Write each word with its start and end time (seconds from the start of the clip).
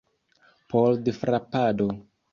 Pordfrapado 0.71 1.87